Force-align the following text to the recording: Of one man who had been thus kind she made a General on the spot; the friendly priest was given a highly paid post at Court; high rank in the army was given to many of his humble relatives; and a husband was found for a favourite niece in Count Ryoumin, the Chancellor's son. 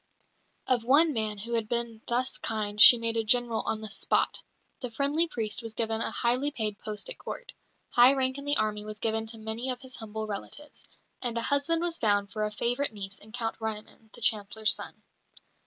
Of 0.65 0.83
one 0.83 1.13
man 1.13 1.37
who 1.37 1.53
had 1.53 1.69
been 1.69 2.01
thus 2.07 2.39
kind 2.39 2.81
she 2.81 2.97
made 2.97 3.15
a 3.17 3.23
General 3.23 3.61
on 3.67 3.81
the 3.81 3.91
spot; 3.91 4.41
the 4.79 4.89
friendly 4.89 5.27
priest 5.27 5.61
was 5.61 5.75
given 5.75 6.01
a 6.01 6.09
highly 6.09 6.49
paid 6.49 6.79
post 6.79 7.07
at 7.11 7.19
Court; 7.19 7.53
high 7.89 8.13
rank 8.13 8.39
in 8.39 8.45
the 8.45 8.57
army 8.57 8.83
was 8.83 8.97
given 8.97 9.27
to 9.27 9.37
many 9.37 9.69
of 9.69 9.81
his 9.81 9.97
humble 9.97 10.25
relatives; 10.25 10.87
and 11.21 11.37
a 11.37 11.41
husband 11.43 11.83
was 11.83 11.99
found 11.99 12.31
for 12.31 12.43
a 12.45 12.51
favourite 12.51 12.93
niece 12.93 13.19
in 13.19 13.31
Count 13.31 13.59
Ryoumin, 13.59 14.11
the 14.13 14.21
Chancellor's 14.21 14.73
son. 14.73 15.03